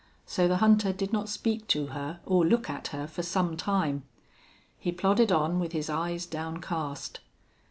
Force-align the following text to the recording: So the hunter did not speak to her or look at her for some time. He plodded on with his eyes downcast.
So 0.25 0.47
the 0.47 0.57
hunter 0.57 0.91
did 0.93 1.13
not 1.13 1.29
speak 1.29 1.67
to 1.67 1.85
her 1.93 2.21
or 2.25 2.43
look 2.43 2.71
at 2.71 2.87
her 2.87 3.05
for 3.05 3.21
some 3.21 3.55
time. 3.55 4.01
He 4.79 4.91
plodded 4.91 5.31
on 5.31 5.59
with 5.59 5.73
his 5.73 5.91
eyes 5.91 6.25
downcast. 6.25 7.19